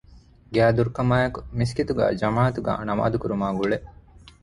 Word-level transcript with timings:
ގައިދުރު 0.55 0.91
ކަމާއެކު 0.97 1.39
މިސްކިތްތަކުގައި 1.57 2.17
ޖަމާޢަތުގައި 2.21 2.81
ނަމާދުކުރުމާއި 2.87 3.55
ގުޅޭ 3.59 3.77